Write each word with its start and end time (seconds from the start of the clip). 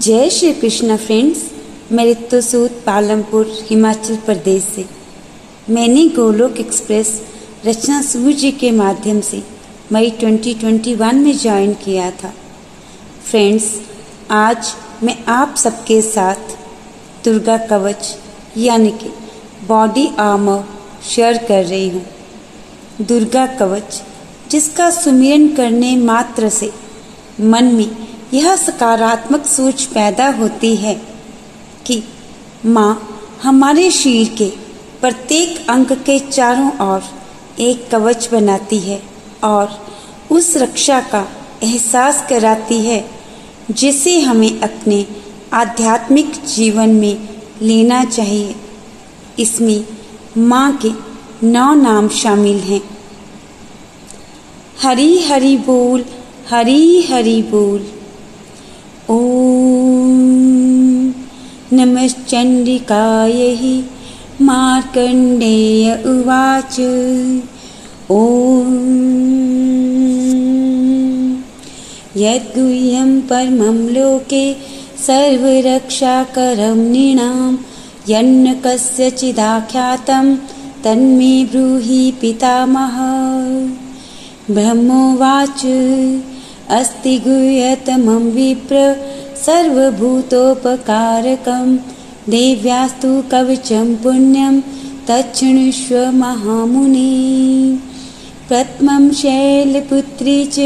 जय 0.00 0.30
श्री 0.30 0.52
कृष्णा 0.52 0.96
फ्रेंड्स 0.96 1.50
मैं 1.92 2.04
रितु 2.04 2.40
सूद 2.40 2.70
पालमपुर, 2.86 3.46
हिमाचल 3.70 4.16
प्रदेश 4.16 4.62
से। 4.62 4.84
मैंने 5.70 6.08
गोलोक 6.08 6.56
एक्सप्रेस 6.56 7.22
रचना 7.66 8.02
सूर्य 8.02 8.32
जी 8.32 8.52
के 8.52 8.70
माध्यम 8.70 9.20
से 9.20 9.42
मई 9.92 10.10
2021 10.10 11.12
में 11.14 11.38
ज्वाइन 11.38 11.74
किया 11.74 12.10
था। 12.10 12.32
फ्रेंड्स, 13.30 13.80
आज 14.30 14.74
मैं 15.02 15.24
आप 15.24 15.54
सबके 15.56 16.02
साथ 16.02 16.56
दुर्गा 17.24 17.58
कवच, 17.58 18.16
यानी 18.56 18.90
कि 18.90 19.12
बॉडी 19.66 20.08
आर्मर 20.18 20.64
शेयर 21.08 21.44
कर 21.48 21.64
रही 21.64 21.88
हूँ। 21.88 22.06
दुर्गा 23.02 23.46
कवच, 23.46 24.02
जिसका 24.50 24.90
सुमिरन 24.90 25.48
करने 25.48 25.96
मात्र 25.96 26.48
से 26.48 26.72
मन 27.40 27.64
में 27.64 28.09
यह 28.34 28.56
सकारात्मक 28.56 29.46
सोच 29.46 29.84
पैदा 29.84 30.28
होती 30.30 30.76
है 30.76 30.94
कि 31.86 32.02
माँ 32.64 33.18
हमारे 33.42 33.90
शरीर 33.90 34.28
के 34.38 34.48
प्रत्येक 35.00 35.70
अंग 35.70 35.86
के 35.86 36.18
चारों 36.18 36.70
ओर 36.88 37.02
एक 37.60 37.90
कवच 37.90 38.28
बनाती 38.32 38.78
है 38.78 39.02
और 39.44 39.86
उस 40.30 40.56
रक्षा 40.56 41.00
का 41.00 41.28
एहसास 41.62 42.26
कराती 42.28 42.78
है, 42.80 43.10
जिसे 43.70 44.20
हमें 44.20 44.60
अपने 44.60 45.06
आध्यात्मिक 45.52 46.30
जीवन 46.30 46.88
में 46.88 47.28
लेना 47.62 48.04
चाहिए। 48.04 48.54
इसमें 49.38 49.84
माँ 50.36 50.76
के 50.76 50.90
नौ 51.46 51.74
नाम 51.74 52.08
शामिल 52.08 52.56
हैं। 52.56 52.80
हरी 54.82 55.22
हरी 55.22 55.56
बोल, 55.56 56.04
हरी 56.50 57.02
हरी 57.02 57.42
बोल। 57.42 57.99
नमश्चण्डिकायै 61.72 63.82
मार्कण्डेय 64.40 65.92
उवाच। 65.92 66.80
ॐ। 68.10 68.70
यद्गुह्यं 72.16 73.20
परमं 73.20 73.88
लोके 73.88 74.56
सर्वरक्षाकरं 75.06 76.76
नृणां 76.76 77.56
यन्न 78.08 78.54
कस्यचिदाख्यातं 78.54 80.36
तन्मे 80.84 81.44
ब्रूहि 81.44 82.12
पितामह। 82.20 82.96
ब्रह्मोवाच 84.54 85.62
अस्ति 86.70 87.18
गुह्यतमं 87.18 88.16
विप्र 88.16 88.96
सर्वभूतोपकारकं। 89.46 91.76
देव्यास्तु 92.30 93.10
कवचं 93.30 93.94
पुण्यं 93.94 94.60
महामुनि। 96.20 97.78
प्रथमं 98.48 99.10
शैलपुत्री 99.10 100.44
च 100.46 100.58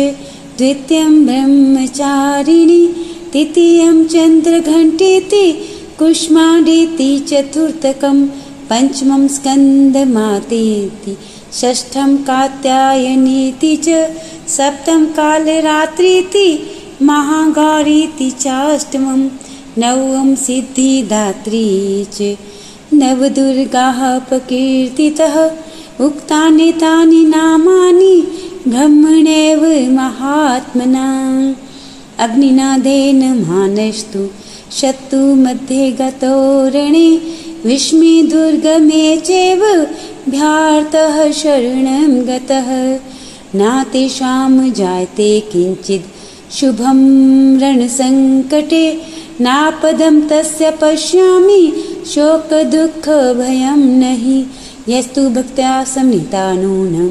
द्वितीयं 0.58 1.24
ब्रह्मचारिणी 1.26 2.86
तृतीयं 3.32 4.04
चन्द्रघण्टेति 4.04 5.52
कुष्माण्डेति 5.98 7.18
चतुर्थकं 7.28 8.26
पञ्चमं 8.70 9.22
स्कन्दमातेति 9.28 11.16
षष्ठं 11.52 12.16
कात्यायनीति 12.16 13.76
च 13.76 14.08
सप्तं 14.48 15.06
कालरात्रीति 15.06 16.48
महागौरीति 17.02 18.30
चाष्टमं 18.30 19.22
नवं 19.78 20.34
सिद्धिदात्री 20.36 21.66
च 22.12 22.36
नवदुर्गाः 22.94 24.00
प्रकीर्तितः 24.18 25.36
उक्तानि 26.04 26.70
तानि 26.72 27.24
नामानि 27.24 28.14
ब्रह्मणेव 28.68 29.62
महात्मना। 29.94 31.08
अग्निनादेन 32.24 33.22
मानस्तु 33.40 34.26
शत्रुमध्ये 34.80 35.90
गतो 36.00 36.36
रणे 36.74 37.08
विस्मे 37.64 38.22
दुर्गमे 38.22 39.16
चैव 39.16 39.62
भ्यार्तः 40.28 41.30
शरणं 41.32 42.20
गतः। 42.28 42.70
नातेषां 43.58 44.70
जायते 44.72 45.28
किञ्चित् 45.52 46.13
शुभं 46.52 46.98
रणसङ्कटे 47.60 48.86
नापदं 49.40 50.20
तस्य 50.28 50.70
पश्यामि 50.80 51.62
शोकदुःखभयं 52.06 53.80
नहि। 54.00 54.44
यस्तु 54.88 55.22
भक्त्या 55.36 55.84
संहिता 55.84 56.52
नूनं 56.52 57.08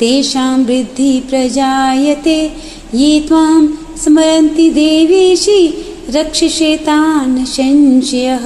तेषां 0.00 0.64
वृद्धि 0.64 1.12
प्रजायते। 1.30 2.52
ये 2.94 3.20
त्वां 3.28 3.66
स्मरन्ति 4.04 4.70
देवेशि 4.70 5.60
रक्षसेतान् 6.10 7.46
संशयः 7.46 8.44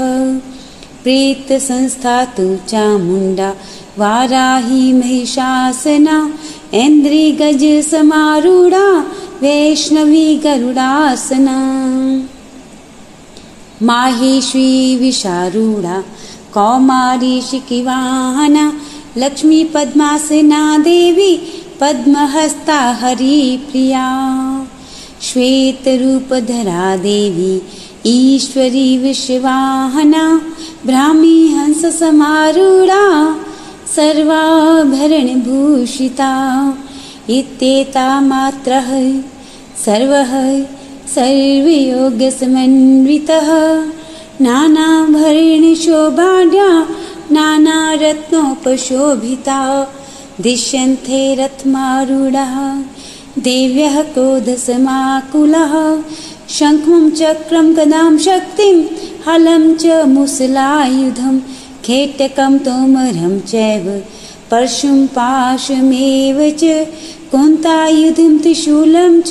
प्रेतसंस्था 1.03 2.25
तु 2.25 2.59
चामुण्डा 2.69 3.55
वाराही 3.99 4.93
महिषासना 4.93 6.19
ऐन्द्रिगजसमारूढा 6.75 8.89
वैष्णवी 9.43 10.27
गरुडासना। 10.45 11.57
माहेश्वी 13.89 14.71
विशारूढा 15.01 15.97
कौमारी 16.55 17.37
शिखिवाहना 17.49 18.65
लक्ष्मीपद्मासना 19.23 20.63
देवी 20.85 21.33
पद्महस्ता 21.81 22.79
हरिप्रिया 23.01 24.07
श्वेतरूपधरा 25.29 26.87
देवी 27.05 27.55
ईश्वरी 28.07 28.89
विश्ववाहना 29.05 30.25
ब्राह्मी 30.87 31.39
हंससमारूढा 31.57 33.05
सर्वाभरणभूषिता 33.97 35.33
इत्येता 37.31 38.21
मात्रः 38.21 39.21
सर्वः 39.85 40.65
सर्वयोगसमन्वितः 41.15 43.49
नानाभरणशोभाढ्या 44.41 46.89
नानारत्नोपशोभिता। 47.33 49.89
दृश्यन्ते 50.41 51.35
रथमारूढः 51.35 52.83
देव्यः 53.39 54.03
क्रोधसमाकुलः। 54.03 56.03
शङ्खं 56.59 57.11
चक्रं 57.11 57.77
गदां 57.77 58.19
शक्तिं 58.19 58.85
हलं 59.27 59.75
च 59.75 59.87
मुसलायुधं 59.87 61.41
खेटकं 61.85 62.59
तोमरं 62.59 63.41
चैव 63.41 64.03
परशुं 64.51 64.99
पाशमेव 65.15 66.39
च 66.61 66.63
कुन्तायुधं 67.31 68.33
त्रिशूलं 68.43 69.15
च 69.29 69.31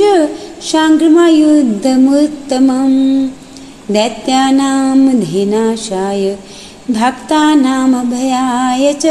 शाङ्ग्रमायुद्धमुत्तमम्। 0.70 2.98
दैत्यानां 3.94 5.00
धेनाशाय 5.20 6.24
भक्तानामभयाय 6.92 8.84
च 9.04 9.06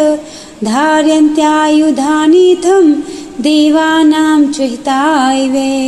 धार्यन्त्यायुधानीथं 0.65 2.85
देवानां 3.47 4.41
च 4.53 4.55
हिताय 4.73 5.41
वै। 5.55 5.79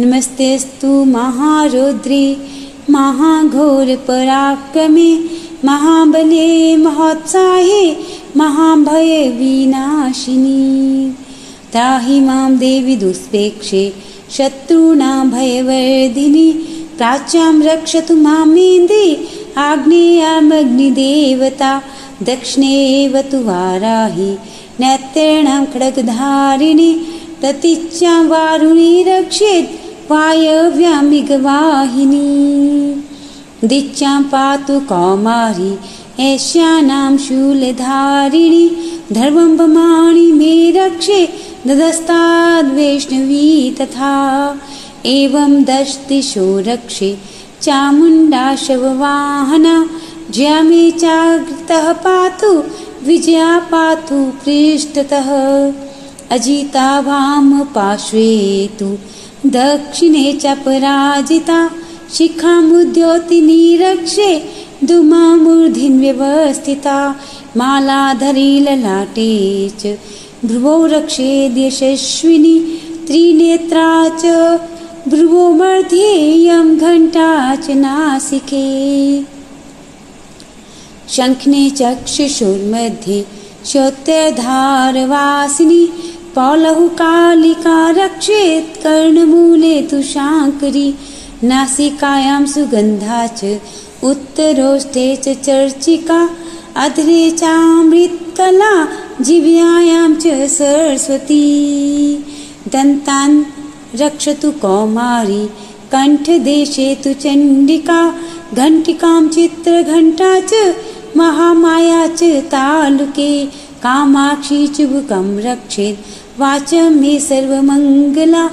नमस्तेस्तु 0.00 0.90
महारौद्री 1.14 2.26
महाघोरपराक्रमे 2.90 3.72
महाबले 5.64 6.50
महोत्साहे 6.76 7.84
महाभयविनाशिनी 8.36 11.14
त्राहि 11.72 12.20
मां 12.20 12.58
देवि 12.58 12.96
दुष्पेक्षे 12.96 13.92
शत्रूणां 14.30 15.30
भयवर्धिनि। 15.30 16.52
प्राच्यां 16.98 17.62
रक्षतु 17.62 18.16
मामेन्दे 18.16 19.26
आग्नेयामग्निदेवता। 19.58 21.82
दक्षिणेव 22.22 23.20
तु 23.20 23.44
वाराहि 23.44 24.36
नैत्याणां 24.80 25.64
खड्गधारिणि। 25.64 27.00
प्रतीच्यां 27.40 28.26
वारुणी 28.26 29.02
रक्षेत् 29.02 30.10
वायव्यामिगवाहिनी। 30.10 32.18
दिच्यां 33.68 34.22
पातु 34.22 34.80
कौमारी 34.80 35.78
एष्यानां 36.20 37.16
शूलधारिणि 37.18 38.68
धर्मं 39.12 39.56
मे 40.38 40.70
रक्षे 40.76 41.20
ददस्ताद्वैष्णवी 41.66 43.46
तथा 43.80 44.12
एवं 45.14 45.52
दशदिशो 45.68 46.46
रक्षे 46.66 47.10
चामुण्डाशववाहना 47.62 49.74
ज्यामे 50.34 50.84
चाग्रतः 51.02 51.86
पातु 52.04 52.52
विजया 53.06 53.48
पातु 53.72 54.18
पृष्ठतः 54.44 55.28
अजिता 56.36 56.88
वामपार्श्वे 57.06 58.30
तु 58.78 58.88
दक्षिणे 59.56 60.26
च 60.42 60.44
पराजिता 60.66 61.58
शिखामुद्योतिनिरक्षे 62.16 64.30
धूमामूर्धिन्व्यवस्थिता 64.88 66.98
मालाधरी 67.60 68.52
ललाटे 68.66 69.34
च 69.80 69.82
भ्रुवौ 70.44 70.76
रक्षेद्यशस्विनी 70.94 72.56
त्रिनेत्रा 73.06 73.88
च 74.22 74.24
भ्रुवो 75.12 75.44
मध्येयं 75.60 76.66
घण्टा 76.86 77.30
च 77.64 77.66
नासिके। 77.84 78.68
शङ्खने 81.16 81.62
चक्षुषुर्मध्ये 81.78 83.18
श्रोत्यधारवासिनी 83.70 85.84
पौलहुकालिका 86.36 87.78
रक्षेत् 87.98 88.78
कर्णमूले 88.84 89.76
तु 89.90 89.98
शाङ्करी 90.14 90.88
नासिकायां 91.50 92.42
सुगन्धा 92.54 93.20
च 93.38 93.40
उत्तरोष्ठे 94.10 95.04
च 95.24 95.34
चर्चिका 95.46 96.20
अधरे 96.84 97.30
चामृत्कला 97.40 98.72
जिव्यायां 99.26 100.08
च 100.22 100.48
सरस्वती। 100.56 101.44
दन्तान् 102.72 103.36
रक्षतु 104.00 104.50
कौमारी 104.62 105.44
कण्ठदेशे 105.92 106.88
तु 107.04 107.12
चण्डिका 107.24 108.00
घण्टिकां 108.54 109.20
चित्रघण्टा 109.36 110.32
च 110.50 110.52
महामाया 111.16 112.06
च 112.06 112.22
तालुके। 112.52 113.32
कामाक्षी 113.84 114.66
चुबुकं 114.76 115.26
रक्षेत् 115.46 116.40
वाचं 116.40 116.94
मे 117.00 117.18
सर्वमङ्गला 117.20 118.46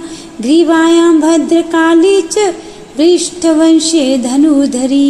ग्रीवायां 0.43 1.13
भद्रकाली 1.19 2.21
च 2.33 2.53
पृष्ठवंशे 2.97 4.05
धनुधरी 4.23 5.09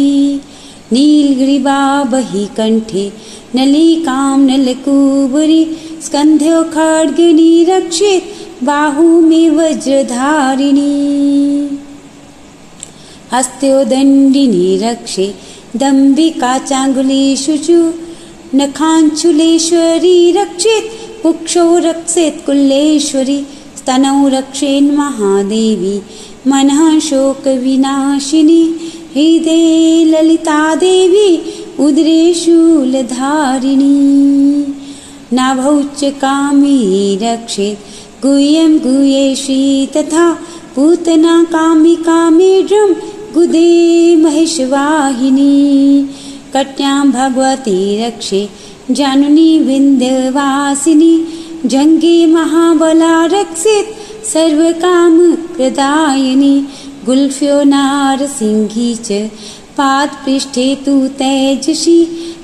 नीलग्रीवा 0.92 1.80
बहि 2.12 2.44
कण्ठे 2.56 3.04
नलिकां 3.54 4.38
नलकुबरी 4.48 5.62
स्कन्ध्यो 6.04 6.62
खड्गिनी 6.74 7.52
रक्षेत् 7.70 8.30
बाहु 8.66 9.08
मे 9.28 9.48
वज्रधारिणी। 9.58 10.90
हस्त्योदण्डिनी 13.32 14.66
रक्षे 14.82 15.26
दम्बिका 15.82 16.52
चाङ्गुलीषु 16.70 17.56
चु 17.66 17.78
नखाञ्चुलेश्वरी 18.58 20.18
रक्षेत् 20.38 20.92
कुक्षौ 21.22 21.66
रक्षेत् 21.88 22.44
कुल्लेश्वरी 22.46 23.38
स्तनौ 23.78 24.28
रक्षेन्महादेवी 24.36 25.96
मनः 26.48 26.98
शोकविनाशिनी 27.08 28.62
हृदये 29.14 30.04
ललितादेवी 30.04 31.28
उदरे 31.84 32.22
शूलधारिणी 32.34 33.94
नाभौ 35.36 35.76
च 35.98 36.10
कामी 36.22 36.78
रक्षेत् 37.22 37.86
गुह्यं 38.22 38.76
गुह्येशी 38.86 39.86
तथा 39.96 40.26
पूतना 40.74 41.42
कामिका 41.52 42.18
मेढ्रं 42.38 42.92
गुदे 43.34 43.70
महिषवाहिनी 44.24 45.54
कट्यां 46.56 47.00
भगवती 47.10 47.78
रक्षे 48.02 48.48
जानुनी 48.98 49.50
विन्द्यवासिनी 49.68 51.14
जङ्गे 51.72 52.14
महाबला 52.34 53.14
रक्षेत् 53.38 54.01
सर्वकामप्रदायिनी 54.32 56.54
गुल्फ्यो 57.06 57.56
नारसिंही 57.72 58.88
च 59.06 59.08
पादपृष्ठे 59.78 60.66
तु 60.86 60.94
तेजसी 61.20 61.98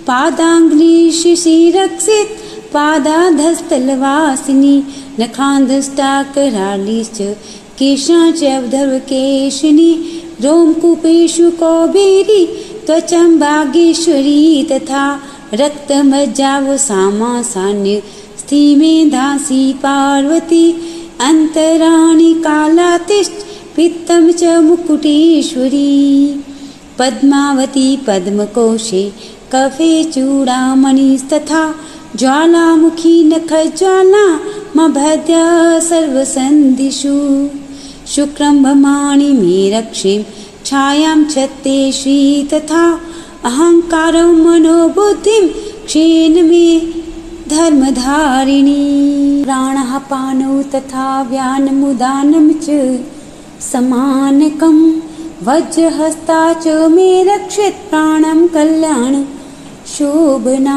पादाङ्ग्लिशिषि 0.08 1.56
रक्षेत् 1.76 2.32
पादाधस्तलवासिनी 2.74 4.76
नखान्धष्टाकरालीश्च 5.20 7.18
केशा 7.78 8.20
च 8.40 8.42
धर्वकेशिनी 8.74 9.92
रोमकूपेषु 10.44 11.46
कौबेरी 11.60 12.42
त्वचं 12.86 13.28
भागेश्वरी 13.38 14.42
तथा 14.70 15.04
रक्तमज्जावसामासान्य 15.60 17.94
स्थिमेधासी 18.40 19.62
पार्वती 19.82 20.64
अन्तराणि 21.20 22.32
कालातिश्च 22.44 23.44
पित्तं 23.76 24.30
च 24.32 24.44
मुकुटेश्वरी। 24.62 25.90
पद्मावती 26.98 27.88
पद्मकोशे 28.06 29.02
कफे 29.52 29.92
चूडामणिस्तथा 30.04 31.62
ज्वालामुखी 32.16 33.22
नखज्वाला 33.24 34.26
मभद्या 34.76 35.46
सर्वसन्धिषु। 35.80 37.16
शुक्रं 38.14 38.62
भमाणि 38.62 39.30
मे 39.32 39.78
रक्षे 39.78 40.14
छायां 40.66 41.24
छत्ते 41.24 41.92
श्री 41.92 42.48
तथा 42.52 42.84
अहङ्कारं 43.44 44.32
मनोबुद्धिं 44.44 45.48
क्षेन 45.86 46.44
मे 46.44 46.66
धर्मधारिणी 47.50 49.27
प्राणः 49.48 49.92
पानौ 50.08 50.54
तथा 50.72 51.04
व्यानमुदानं 51.28 52.48
च 52.64 52.74
समानकं 53.66 54.76
वज्रहस्ता 55.46 56.40
च 56.64 56.74
मे 56.94 57.06
रक्षेत् 57.28 57.78
प्राणं 57.90 58.46
कल्याण। 58.54 59.14
शोभना 59.92 60.76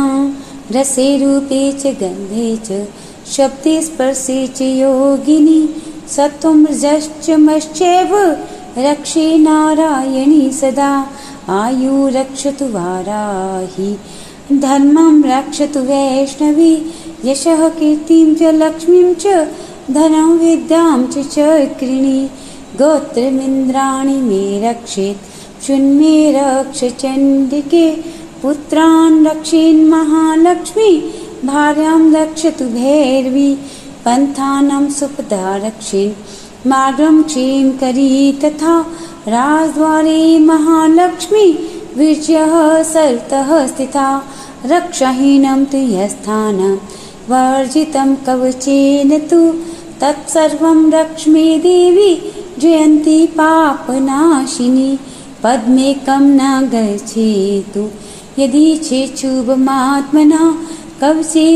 रसे 0.76 1.08
रूपे 1.24 1.62
च 1.82 1.92
गन्धे 2.02 2.48
च 2.68 2.80
शब्दे 3.34 3.76
स्पर्शे 3.82 4.40
च 4.48 4.62
योगिनी 4.62 5.60
सत्त्वं 6.16 6.66
रजश्चमश्चैव 6.66 8.16
रक्षे 8.88 9.28
नारायणी 9.48 10.44
सदा। 10.62 10.94
आयु 11.60 12.08
रक्षतु 12.18 12.72
वाराहि 12.78 13.92
धर्मं 14.64 15.22
रक्षतु 15.24 15.80
वैष्णवी 15.92 16.74
यशः 17.26 17.68
कीर्तिं 17.80 18.28
च 18.36 18.54
लक्ष्मीं 18.62 19.14
च 19.24 19.26
धनं 19.96 20.30
विद्यां 20.40 21.00
च 21.14 21.26
चक्रिणी 21.34 22.20
गोत्रमिन्द्राणि 22.80 24.18
मे 24.30 24.44
रक्षेत्। 24.64 25.30
शून्ये 25.66 26.32
रक्ष 26.36 26.84
चण्डिके 27.02 27.88
पुत्रान् 28.42 29.26
रक्षेन्महालक्ष्मी 29.28 30.92
भार्यां 31.46 32.02
रक्षतु 32.16 32.66
भैरवी 32.78 33.50
पन्थानां 34.06 34.86
सुपदा 35.00 35.56
रक्षेन्। 35.66 36.14
मार्गं 36.70 37.22
क्षीं 37.30 37.72
करी 37.82 38.32
तथा 38.44 38.76
राजद्वारे 39.36 40.22
महालक्ष्मी 40.50 41.48
विजयः 41.98 42.54
सर्वतः 42.94 43.50
स्थिता 43.68 44.08
रक्षाहीनं 44.74 45.66
तु 45.72 45.78
यस्थानं 45.78 46.76
वर्जितं 47.32 48.10
कवचेन 48.26 49.12
तु 49.30 49.42
तत्सर्वं 50.02 50.80
लक्ष्मी 50.94 51.48
देवी 51.66 52.12
जयन्ती 52.62 53.20
पापनाशिनी 53.38 54.92
पद्मेकं 55.44 56.24
न 56.40 56.42
गच्छेतु। 56.74 57.84
यदि 58.40 58.66
चेच्छुभमात्मना 58.88 60.44
कवचे 61.02 61.48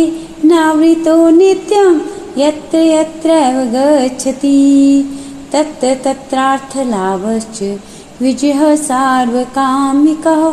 नावृतो 0.50 1.17
नित्यं 1.39 1.91
यत्र 2.38 2.77
यत्रैव 2.77 3.58
गच्छति 3.75 4.58
तत्र 5.53 5.94
तत्रार्थलाभश्च 6.05 7.60
विजयः 8.22 8.62
सार्वकामिकः। 8.89 10.44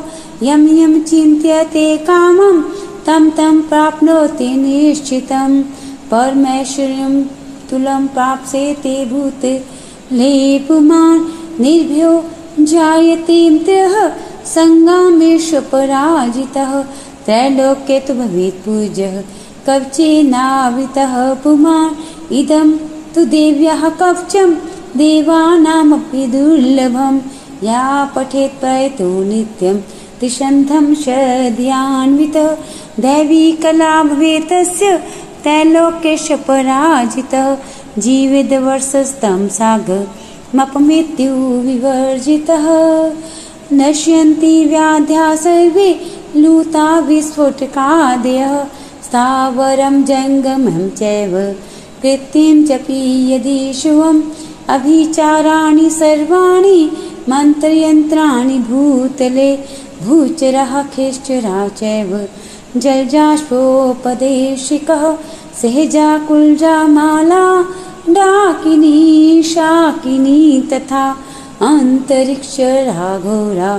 यं 0.48 0.62
यं 0.78 0.94
चिन्त्यते 1.08 1.86
कामं 2.08 2.56
तं 3.06 3.30
तं 3.30 3.62
प्राप्नोति 3.62 4.48
निश्चितं 4.56 5.62
परमेश्वर्यं 6.10 7.14
तुलं 7.70 8.06
प्राप्स्यते 8.06 9.04
भूते। 9.06 9.52
लेपुमान् 10.12 11.24
निर्भयो 11.60 12.12
जायते 12.64 13.38
मृः 13.50 13.94
सङ्गामेष 14.44 15.54
पराजितः 15.54 16.82
त्रैलोक्ये 17.24 18.00
तु 18.00 18.14
भवेत् 18.14 18.64
पूज्यः 18.64 19.20
कवचेनावृतः 19.66 21.34
पुमान्। 21.34 21.96
इदं 22.32 22.70
तु 23.14 23.24
देव्याः 23.24 23.88
कवचं। 23.88 24.54
देवानामपि 24.96 26.26
दुर्लभं 26.26 27.18
या 27.66 28.04
पठेत् 28.04 28.60
प्रयतो 28.60 29.24
नित्यं। 29.24 29.78
त्रिशन्धं 30.18 30.94
शद्यान्वितः 30.94 32.50
दैवी 33.00 33.52
कला 33.52 34.02
भवेत् 34.02 34.48
तस्य 34.50 34.96
त्रैलोक्यश 35.42 36.26
पराजितः 36.48 37.56
जीवेदवर्षस्तं 37.98 39.48
सागमपमेत्यु 39.48 41.34
विवर्जितः 41.66 42.66
नश्यन्ति 43.72 44.64
व्याध्या 44.64 45.34
सर्वे 45.36 45.88
लूता 46.36 46.98
विस्फोटकादयः। 46.98 48.64
स्थावरं 49.04 50.04
जङ्गमं 50.04 50.88
चैव 50.90 51.32
कृत्रिं 52.02 52.64
जपि 52.64 53.00
यदि 53.32 53.72
शुभम्। 53.74 54.22
अभिचाराणि 54.68 55.90
सर्वाणि 55.90 56.90
मन्त्रयन्त्राणि 57.28 58.58
भूतले 58.58 59.56
भूचरः 60.02 60.82
खेश्चरा 60.82 61.68
चैव 61.68 62.28
जलजाष्पोपदेशिकः 62.76 65.04
सहजा 65.62 66.10
कुल्जा 66.28 66.76
माला 66.96 67.44
डाकिनी 68.08 68.98
शाकिनी 69.46 70.40
तथा 70.72 71.04
अन्तरिक्षराघोरा 71.68 73.72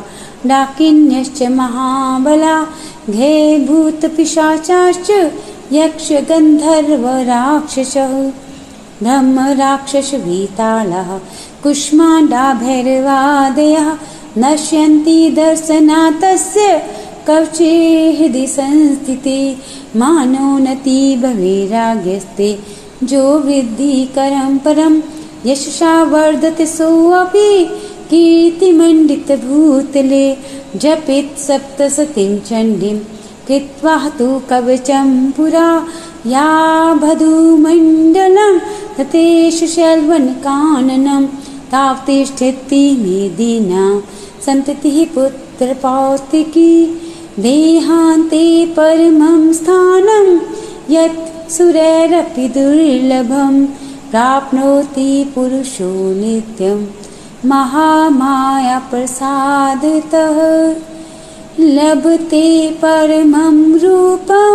डाकिन्यश्च 0.50 1.40
महाबला 1.58 2.56
घे 3.10 3.34
भूतपिशाचाश्च 3.68 5.10
यक्षगन्धर्वराक्षसः 5.72 8.14
ब्रह्मराक्षसभीतालः 9.02 11.10
कुष्माण्डाभैरवादयः 11.64 13.88
नश्यन्ति 14.44 15.18
दर्शनातस्य 15.38 16.68
कवचे 17.28 17.72
हृदि 18.18 18.46
संस्थिते 18.48 19.38
मानोन्नति 20.00 21.00
भवेराग्यस्ते 21.24 22.50
जो 23.10 23.24
वृद्धिकरं 23.46 24.54
परं 24.66 24.94
यशसा 25.46 25.94
वर्धते 26.12 26.66
सोऽपि 26.76 27.50
कीर्तिमण्डितभूतले 28.10 29.38
जपेत् 30.84 31.42
सप्तसतीं 31.48 32.34
चण्डीं। 32.50 32.98
कृत्वा 33.48 33.96
तु 34.20 34.28
कवचं 34.50 35.10
पुरा 35.38 35.70
या 36.34 36.48
बधूमण्डलं 37.02 38.60
ततेषु 38.98 39.68
शैल्वनकाननं 39.76 41.24
मेदिना 43.04 43.84
सन्ततिः 44.46 44.98
पुत्रपौत्रिकी 45.16 46.70
देहान्ते 47.40 48.66
परमं 48.66 49.54
स्थानं 49.54 50.28
यत् 50.94 51.52
सुरैरपि 51.52 52.48
दुर्लभं 52.48 53.56
प्राप्नोति 54.12 55.32
पुरुषो 55.36 55.92
नित्यं 56.20 56.80
महामायाप्रसादतः। 57.50 58.78
लभते 61.60 62.48
परमं 62.84 63.58
रूपं 63.80 64.53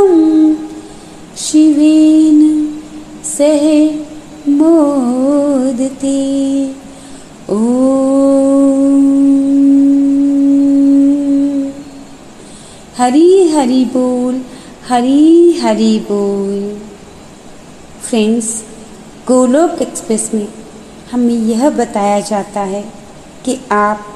हरि 13.09 13.49
हरी 13.49 13.85
बोल, 13.85 14.43
हरी 14.89 15.53
हरी 15.53 15.99
बोल। 15.99 16.81
फ्रेंड्स 18.09 18.65
गोलोक 19.29 19.83
एक्सप्रेस 19.83 20.31
में 20.35 20.49
हमें 21.13 21.35
यह 21.35 21.71
बताया 21.71 22.21
जाता 22.21 22.61
है 22.61 22.83
कि 23.45 23.59
आप 23.73 24.07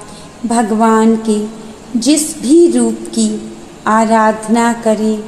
भगवान 0.46 1.16
के 1.16 1.46
जिस 1.98 2.42
भी 2.42 2.70
रूप 2.70 2.94
की 2.94 3.52
आराधना 3.86 4.72
करें, 4.72 5.18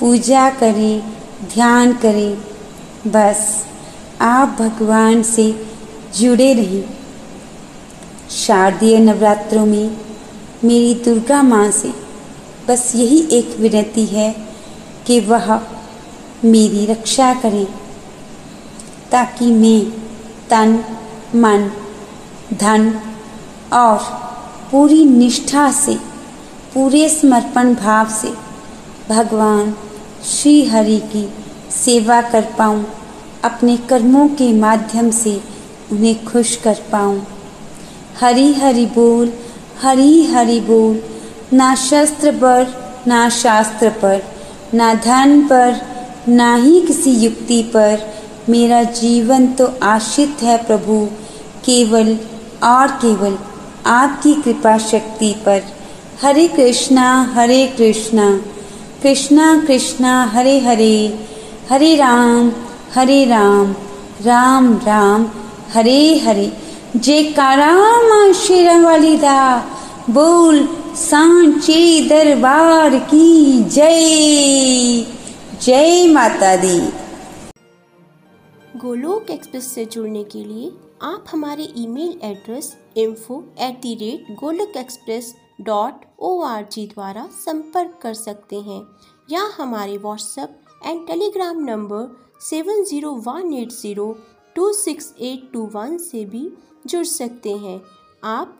पूजा 0.00 0.50
करें, 0.50 1.02
ध्यान 1.54 1.92
करें, 1.92 2.34
बस 3.06 3.66
आप 4.20 4.56
भगवान 4.58 5.22
से 5.22 5.66
जुड़े 6.18 6.52
रहें। 6.54 6.84
शारदीय 8.30 8.98
नवरात्रों 8.98 9.66
में 9.66 9.96
मेरी 10.64 10.94
दुर्गा 10.94 11.42
माँ 11.42 11.70
से 11.70 12.09
बस 12.70 12.92
यही 12.94 13.28
एक 13.32 13.56
विनती 13.60 14.06
है 14.06 14.34
कि 15.06 15.20
वह 15.20 15.60
मेरी 16.44 16.86
रक्षा 16.86 17.34
करें, 17.34 17.66
ताकि 19.10 19.46
मैं 19.46 19.90
तन, 20.50 20.84
मन, 21.34 21.70
धन 22.54 23.00
और 23.72 23.98
पूरी 24.70 25.04
निष्ठा 25.04 25.72
से, 25.72 25.94
पूरे 26.74 27.08
समर्पण 27.08 27.74
भाव 27.74 28.08
से 28.08 28.32
भगवान 29.08 29.74
श्री 30.24 30.64
हरि 30.64 30.98
की 30.98 31.28
सेवा 31.70 32.22
कर 32.22 32.48
पाऊँ, 32.58 32.86
अपने 33.44 33.76
कर्मों 33.76 34.28
के 34.28 34.52
माध्यम 34.52 35.10
से 35.10 35.40
उन्हें 35.92 36.24
खुश 36.24 36.56
कर 36.56 36.78
पाऊँ। 36.92 37.26
हरि 38.20 38.52
हरि 38.52 38.86
बोल, 38.86 39.32
हरि 39.82 40.24
हरि 40.24 40.60
बोल। 40.60 41.19
ना 41.52 41.74
शस्त्र 41.74 42.30
पर, 42.32 42.66
ना 43.06 43.28
शास्त्र 43.28 43.88
पर, 43.90 44.22
ना 44.74 44.94
धन 44.94 45.40
पर, 45.42 45.80
ना 46.28 46.54
ही 46.54 46.80
किसी 46.80 47.10
युक्ति 47.10 47.62
पर। 47.62 47.98
मेरा 48.48 48.82
जीवन 48.82 49.46
तो 49.46 49.66
आश्रित 49.82 50.42
है 50.42 50.56
प्रभु, 50.66 51.06
केवल 51.64 52.16
और 52.62 52.88
केवल 52.88 53.38
आपकी 53.86 54.34
कृपा 54.34 54.78
शक्ति 54.78 55.34
पर। 55.46 55.62
हरे 56.22 56.48
कृष्णा 56.48 57.32
हरे 57.34 57.66
कृष्णा 57.66 58.30
कृष्णा 59.02 59.64
कृष्णा, 59.66 60.24
हरे 60.24 60.58
हरे 60.60 61.26
हरे 61.70 61.94
राम 61.96 62.52
हरे 62.94 63.24
राम 63.24 63.74
राम 64.22 64.76
राम, 64.76 65.26
हरे 65.74 66.18
हरे। 66.18 66.52
जयकारा 66.96 67.72
माँ 68.02 68.32
शेरा 68.32 68.80
वाली 68.80 69.16
दा, 69.16 69.64
बोल 70.10 70.68
सांचे 70.96 72.08
दरबार 72.08 72.96
की 73.10 73.62
जय। 73.64 75.04
जय 75.62 76.06
माता 76.12 76.54
दी। 76.56 76.78
गोलोक 78.78 79.30
एक्सप्रेस 79.30 79.66
से 79.74 79.84
जुड़ने 79.84 80.22
के 80.24 80.44
लिए 80.44 80.70
आप 81.02 81.24
हमारे 81.32 81.68
email 81.76 82.18
address 82.22 82.72
info 82.96 83.42
at 83.60 83.80
the 83.82 83.94
rate 83.94 84.34
Golok 84.40 84.76
express 84.76 85.34
dot 85.60 86.04
O 86.18 86.40
R 86.44 86.66
G 86.72 86.86
द्वारा 86.86 87.26
संपर्क 87.44 87.98
कर 88.02 88.14
सकते 88.14 88.60
हैं 88.60 88.80
या 89.32 89.48
हमारे 89.58 89.96
WhatsApp 89.98 90.56
and 90.86 91.06
Telegram 91.06 91.64
number 91.64 92.06
seven 92.40 92.84
zero 92.84 93.12
one 93.26 93.52
eight 93.54 93.72
zero 93.72 94.12
two 94.56 94.72
six 94.72 95.12
eight 95.20 95.50
two 95.52 95.70
one 95.74 95.96
से 95.98 96.24
भी 96.24 96.48
जुड़ 96.86 97.04
सकते 97.06 97.52
हैं। 97.56 97.80
आप 98.24 98.59